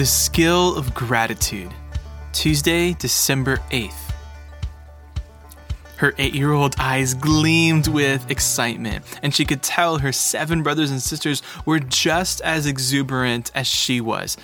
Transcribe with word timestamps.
The 0.00 0.06
Skill 0.06 0.78
of 0.78 0.94
Gratitude, 0.94 1.74
Tuesday, 2.32 2.94
December 2.94 3.58
8th. 3.70 4.14
Her 5.96 6.14
eight 6.16 6.32
year 6.32 6.52
old 6.52 6.74
eyes 6.78 7.12
gleamed 7.12 7.86
with 7.86 8.30
excitement, 8.30 9.04
and 9.22 9.34
she 9.34 9.44
could 9.44 9.62
tell 9.62 9.98
her 9.98 10.10
seven 10.10 10.62
brothers 10.62 10.90
and 10.90 11.02
sisters 11.02 11.42
were 11.66 11.80
just 11.80 12.40
as 12.40 12.64
exuberant 12.64 13.50
as 13.54 13.66
she 13.66 14.00
was. 14.00 14.38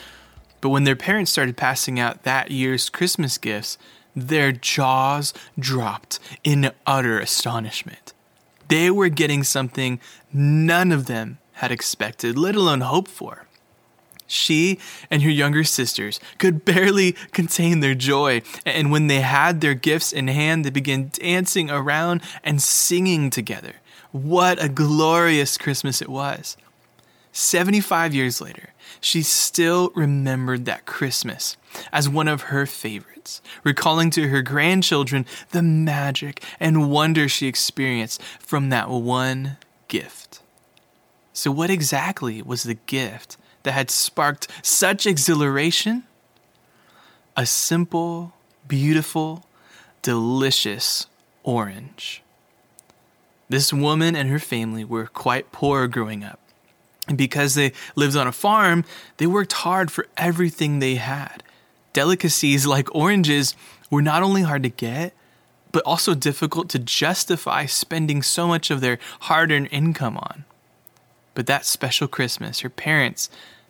But 0.60 0.68
when 0.68 0.84
their 0.84 0.94
parents 0.94 1.32
started 1.32 1.56
passing 1.56 1.98
out 1.98 2.24
that 2.24 2.50
year's 2.50 2.90
Christmas 2.90 3.38
gifts, 3.38 3.78
their 4.14 4.52
jaws 4.52 5.32
dropped 5.58 6.20
in 6.44 6.70
utter 6.86 7.18
astonishment. 7.18 8.12
They 8.68 8.90
were 8.90 9.08
getting 9.08 9.42
something 9.42 10.00
none 10.34 10.92
of 10.92 11.06
them 11.06 11.38
had 11.52 11.72
expected, 11.72 12.36
let 12.36 12.56
alone 12.56 12.82
hoped 12.82 13.10
for. 13.10 13.45
She 14.26 14.78
and 15.10 15.22
her 15.22 15.30
younger 15.30 15.64
sisters 15.64 16.18
could 16.38 16.64
barely 16.64 17.12
contain 17.32 17.80
their 17.80 17.94
joy, 17.94 18.42
and 18.64 18.90
when 18.90 19.06
they 19.06 19.20
had 19.20 19.60
their 19.60 19.74
gifts 19.74 20.12
in 20.12 20.28
hand, 20.28 20.64
they 20.64 20.70
began 20.70 21.10
dancing 21.12 21.70
around 21.70 22.22
and 22.42 22.60
singing 22.60 23.30
together. 23.30 23.76
What 24.12 24.62
a 24.62 24.68
glorious 24.68 25.56
Christmas 25.58 26.02
it 26.02 26.08
was! 26.08 26.56
75 27.32 28.14
years 28.14 28.40
later, 28.40 28.70
she 29.00 29.22
still 29.22 29.92
remembered 29.94 30.64
that 30.64 30.86
Christmas 30.86 31.58
as 31.92 32.08
one 32.08 32.28
of 32.28 32.42
her 32.42 32.64
favorites, 32.64 33.42
recalling 33.62 34.08
to 34.10 34.28
her 34.28 34.40
grandchildren 34.40 35.26
the 35.50 35.62
magic 35.62 36.42
and 36.58 36.90
wonder 36.90 37.28
she 37.28 37.46
experienced 37.46 38.22
from 38.38 38.70
that 38.70 38.88
one 38.88 39.58
gift. 39.88 40.40
So, 41.34 41.50
what 41.50 41.68
exactly 41.68 42.40
was 42.40 42.62
the 42.62 42.78
gift 42.86 43.36
that 43.66 43.72
had 43.72 43.90
sparked 43.90 44.46
such 44.62 45.06
exhilaration? 45.06 46.04
A 47.36 47.44
simple, 47.44 48.32
beautiful, 48.68 49.44
delicious 50.02 51.08
orange. 51.42 52.22
This 53.48 53.72
woman 53.72 54.14
and 54.14 54.30
her 54.30 54.38
family 54.38 54.84
were 54.84 55.06
quite 55.06 55.50
poor 55.50 55.88
growing 55.88 56.22
up. 56.22 56.38
And 57.08 57.18
because 57.18 57.56
they 57.56 57.72
lived 57.96 58.16
on 58.16 58.28
a 58.28 58.32
farm, 58.32 58.84
they 59.16 59.26
worked 59.26 59.52
hard 59.52 59.90
for 59.90 60.06
everything 60.16 60.78
they 60.78 60.94
had. 60.94 61.42
Delicacies 61.92 62.66
like 62.66 62.94
oranges 62.94 63.56
were 63.90 64.02
not 64.02 64.22
only 64.22 64.42
hard 64.42 64.62
to 64.62 64.68
get, 64.68 65.12
but 65.72 65.82
also 65.84 66.14
difficult 66.14 66.68
to 66.68 66.78
justify 66.78 67.66
spending 67.66 68.22
so 68.22 68.46
much 68.46 68.70
of 68.70 68.80
their 68.80 69.00
hard 69.22 69.50
earned 69.50 69.68
income 69.72 70.18
on. 70.18 70.44
But 71.34 71.46
that 71.48 71.66
special 71.66 72.06
Christmas, 72.06 72.60
her 72.60 72.70
parents 72.70 73.28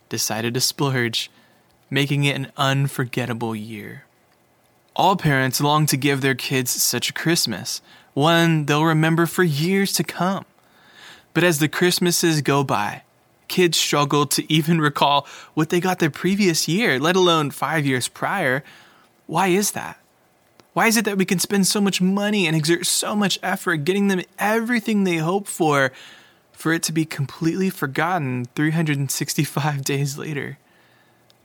decided 0.09 0.53
to 0.53 0.61
splurge, 0.61 1.29
making 1.89 2.23
it 2.23 2.35
an 2.35 2.51
unforgettable 2.57 3.55
year. 3.55 4.03
All 4.95 5.15
parents 5.15 5.61
long 5.61 5.85
to 5.87 5.97
give 5.97 6.21
their 6.21 6.35
kids 6.35 6.71
such 6.71 7.09
a 7.09 7.13
Christmas, 7.13 7.81
one 8.13 8.65
they'll 8.65 8.83
remember 8.83 9.25
for 9.25 9.43
years 9.43 9.93
to 9.93 10.03
come. 10.03 10.45
But 11.33 11.43
as 11.43 11.59
the 11.59 11.67
Christmases 11.67 12.41
go 12.41 12.63
by, 12.63 13.03
kids 13.47 13.77
struggle 13.77 14.25
to 14.25 14.51
even 14.51 14.81
recall 14.81 15.27
what 15.53 15.69
they 15.69 15.79
got 15.79 15.99
the 15.99 16.09
previous 16.09 16.67
year, 16.67 16.99
let 16.99 17.15
alone 17.15 17.51
five 17.51 17.85
years 17.85 18.07
prior. 18.07 18.63
Why 19.27 19.47
is 19.47 19.71
that? 19.71 19.99
Why 20.73 20.87
is 20.87 20.97
it 20.97 21.05
that 21.05 21.17
we 21.17 21.25
can 21.25 21.39
spend 21.39 21.65
so 21.65 21.81
much 21.81 22.01
money 22.01 22.45
and 22.45 22.55
exert 22.55 22.85
so 22.85 23.15
much 23.15 23.39
effort 23.41 23.77
getting 23.77 24.09
them 24.09 24.21
everything 24.37 25.03
they 25.03 25.17
hope 25.17 25.47
for, 25.47 25.91
for 26.57 26.73
it 26.73 26.81
to 26.81 26.91
be 26.91 27.05
completely 27.05 27.69
forgotten 27.69 28.45
365 28.55 29.83
days 29.83 30.17
later? 30.17 30.57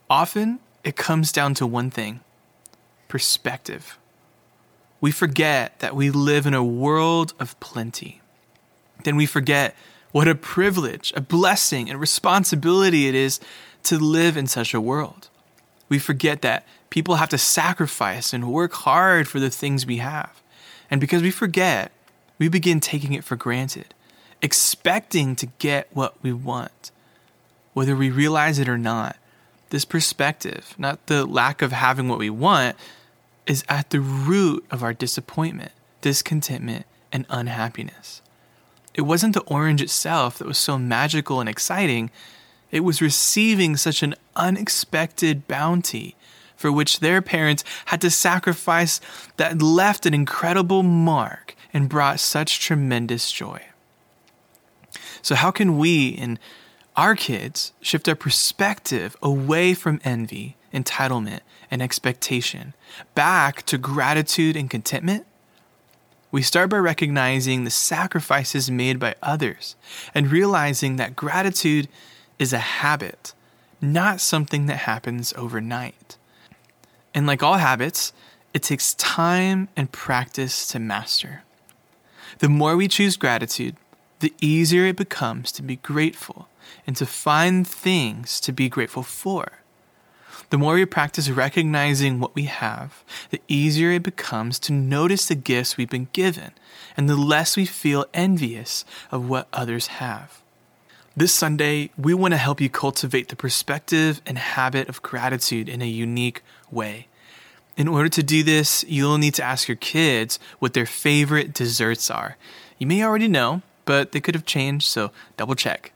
Often, 0.08 0.58
it 0.82 0.96
comes 0.96 1.30
down 1.30 1.52
to 1.54 1.66
one 1.66 1.90
thing 1.90 2.20
perspective. 3.08 3.98
We 5.02 5.12
forget 5.12 5.78
that 5.80 5.94
we 5.94 6.10
live 6.10 6.46
in 6.46 6.54
a 6.54 6.64
world 6.64 7.34
of 7.38 7.60
plenty. 7.60 8.22
Then 9.04 9.16
we 9.16 9.26
forget 9.26 9.76
what 10.12 10.28
a 10.28 10.34
privilege, 10.34 11.12
a 11.14 11.20
blessing, 11.20 11.90
and 11.90 12.00
responsibility 12.00 13.06
it 13.06 13.14
is 13.14 13.38
to 13.82 13.98
live 13.98 14.38
in 14.38 14.46
such 14.46 14.72
a 14.72 14.80
world. 14.80 15.28
We 15.90 15.98
forget 15.98 16.40
that 16.40 16.66
people 16.88 17.16
have 17.16 17.28
to 17.30 17.38
sacrifice 17.38 18.32
and 18.32 18.50
work 18.50 18.72
hard 18.72 19.28
for 19.28 19.40
the 19.40 19.50
things 19.50 19.84
we 19.84 19.98
have. 19.98 20.40
And 20.90 21.02
because 21.02 21.20
we 21.20 21.30
forget, 21.30 21.92
we 22.38 22.48
begin 22.48 22.80
taking 22.80 23.12
it 23.12 23.24
for 23.24 23.36
granted, 23.36 23.92
expecting 24.42 25.36
to 25.36 25.46
get 25.58 25.88
what 25.92 26.14
we 26.22 26.32
want. 26.32 26.90
Whether 27.72 27.96
we 27.96 28.10
realize 28.10 28.58
it 28.58 28.68
or 28.68 28.76
not, 28.76 29.16
this 29.70 29.84
perspective, 29.86 30.74
not 30.76 31.06
the 31.06 31.24
lack 31.24 31.62
of 31.62 31.72
having 31.72 32.08
what 32.08 32.18
we 32.18 32.28
want, 32.28 32.76
is 33.46 33.64
at 33.68 33.90
the 33.90 34.00
root 34.00 34.64
of 34.70 34.82
our 34.82 34.92
disappointment, 34.92 35.72
discontentment, 36.00 36.84
and 37.10 37.24
unhappiness. 37.30 38.20
It 38.94 39.02
wasn't 39.02 39.34
the 39.34 39.42
orange 39.42 39.80
itself 39.80 40.38
that 40.38 40.46
was 40.46 40.58
so 40.58 40.78
magical 40.78 41.40
and 41.40 41.48
exciting, 41.48 42.10
it 42.70 42.80
was 42.80 43.02
receiving 43.02 43.76
such 43.76 44.02
an 44.02 44.14
unexpected 44.36 45.46
bounty 45.46 46.16
for 46.56 46.70
which 46.70 47.00
their 47.00 47.20
parents 47.20 47.64
had 47.86 48.00
to 48.00 48.10
sacrifice 48.10 49.00
that 49.36 49.60
left 49.60 50.06
an 50.06 50.14
incredible 50.14 50.82
mark 50.82 51.54
and 51.72 51.88
brought 51.88 52.20
such 52.20 52.60
tremendous 52.60 53.32
joy. 53.32 53.62
So, 55.22 55.34
how 55.34 55.50
can 55.50 55.78
we 55.78 56.16
and 56.16 56.38
our 56.96 57.14
kids 57.14 57.72
shift 57.80 58.08
our 58.08 58.14
perspective 58.14 59.16
away 59.22 59.74
from 59.74 60.00
envy, 60.04 60.56
entitlement, 60.72 61.40
and 61.70 61.80
expectation 61.80 62.74
back 63.14 63.62
to 63.66 63.78
gratitude 63.78 64.56
and 64.56 64.68
contentment? 64.68 65.26
We 66.30 66.42
start 66.42 66.70
by 66.70 66.78
recognizing 66.78 67.64
the 67.64 67.70
sacrifices 67.70 68.70
made 68.70 68.98
by 68.98 69.16
others 69.22 69.76
and 70.14 70.30
realizing 70.30 70.96
that 70.96 71.14
gratitude 71.14 71.88
is 72.38 72.54
a 72.54 72.58
habit, 72.58 73.34
not 73.82 74.20
something 74.20 74.64
that 74.66 74.78
happens 74.78 75.34
overnight. 75.36 76.16
And 77.14 77.26
like 77.26 77.42
all 77.42 77.58
habits, 77.58 78.14
it 78.54 78.62
takes 78.62 78.94
time 78.94 79.68
and 79.76 79.92
practice 79.92 80.66
to 80.68 80.78
master. 80.78 81.42
The 82.38 82.48
more 82.48 82.76
we 82.76 82.88
choose 82.88 83.16
gratitude, 83.16 83.76
the 84.22 84.32
easier 84.40 84.86
it 84.86 84.96
becomes 84.96 85.52
to 85.52 85.62
be 85.62 85.76
grateful 85.76 86.48
and 86.86 86.96
to 86.96 87.04
find 87.04 87.66
things 87.66 88.40
to 88.40 88.52
be 88.52 88.68
grateful 88.68 89.02
for. 89.02 89.58
The 90.50 90.58
more 90.58 90.74
we 90.74 90.86
practice 90.86 91.28
recognizing 91.28 92.20
what 92.20 92.34
we 92.34 92.44
have, 92.44 93.02
the 93.30 93.40
easier 93.48 93.90
it 93.90 94.02
becomes 94.02 94.58
to 94.60 94.72
notice 94.72 95.26
the 95.26 95.34
gifts 95.34 95.76
we've 95.76 95.90
been 95.90 96.08
given, 96.12 96.52
and 96.96 97.08
the 97.08 97.16
less 97.16 97.56
we 97.56 97.66
feel 97.66 98.06
envious 98.14 98.84
of 99.10 99.28
what 99.28 99.48
others 99.52 99.86
have. 99.98 100.40
This 101.16 101.32
Sunday, 101.32 101.90
we 101.98 102.14
want 102.14 102.32
to 102.32 102.38
help 102.38 102.60
you 102.60 102.70
cultivate 102.70 103.28
the 103.28 103.36
perspective 103.36 104.22
and 104.24 104.38
habit 104.38 104.88
of 104.88 105.02
gratitude 105.02 105.68
in 105.68 105.82
a 105.82 105.86
unique 105.86 106.42
way. 106.70 107.08
In 107.76 107.88
order 107.88 108.08
to 108.10 108.22
do 108.22 108.42
this, 108.42 108.84
you'll 108.86 109.18
need 109.18 109.34
to 109.34 109.42
ask 109.42 109.66
your 109.66 109.76
kids 109.76 110.38
what 110.58 110.74
their 110.74 110.86
favorite 110.86 111.52
desserts 111.52 112.10
are. 112.10 112.36
You 112.78 112.86
may 112.86 113.02
already 113.02 113.28
know, 113.28 113.62
but 113.84 114.12
they 114.12 114.20
could 114.20 114.34
have 114.34 114.46
changed, 114.46 114.86
so 114.86 115.10
double 115.36 115.54
check. 115.54 115.92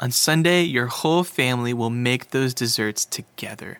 On 0.00 0.10
Sunday, 0.10 0.62
your 0.62 0.86
whole 0.86 1.22
family 1.22 1.72
will 1.72 1.90
make 1.90 2.30
those 2.30 2.54
desserts 2.54 3.04
together. 3.04 3.78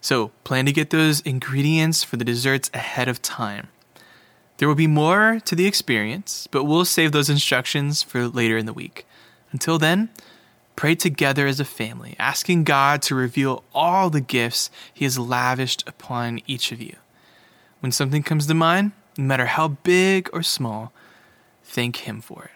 So 0.00 0.32
plan 0.44 0.66
to 0.66 0.72
get 0.72 0.90
those 0.90 1.20
ingredients 1.20 2.02
for 2.02 2.16
the 2.16 2.24
desserts 2.24 2.70
ahead 2.74 3.08
of 3.08 3.22
time. 3.22 3.68
There 4.58 4.68
will 4.68 4.74
be 4.74 4.86
more 4.86 5.40
to 5.44 5.54
the 5.54 5.66
experience, 5.66 6.48
but 6.50 6.64
we'll 6.64 6.84
save 6.84 7.12
those 7.12 7.28
instructions 7.28 8.02
for 8.02 8.26
later 8.26 8.56
in 8.56 8.66
the 8.66 8.72
week. 8.72 9.06
Until 9.52 9.78
then, 9.78 10.08
pray 10.74 10.94
together 10.94 11.46
as 11.46 11.60
a 11.60 11.64
family, 11.64 12.16
asking 12.18 12.64
God 12.64 13.02
to 13.02 13.14
reveal 13.14 13.64
all 13.74 14.10
the 14.10 14.20
gifts 14.20 14.70
He 14.92 15.04
has 15.04 15.18
lavished 15.18 15.86
upon 15.88 16.40
each 16.46 16.72
of 16.72 16.80
you. 16.80 16.96
When 17.80 17.92
something 17.92 18.22
comes 18.22 18.46
to 18.46 18.54
mind, 18.54 18.92
no 19.18 19.24
matter 19.24 19.46
how 19.46 19.68
big 19.68 20.30
or 20.32 20.42
small, 20.42 20.92
thank 21.62 21.98
Him 21.98 22.20
for 22.20 22.44
it. 22.44 22.55